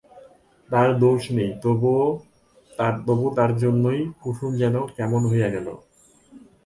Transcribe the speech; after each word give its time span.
তার 0.69 0.89
দোষ 1.03 1.21
নাই, 1.35 1.49
তবু 3.05 3.25
তারই 3.37 3.55
জন্য 3.63 3.85
কুসুম 4.21 4.51
যেন 4.61 4.75
কেমন 4.97 5.21
হইয়া 5.31 5.49
গেল। 5.55 5.67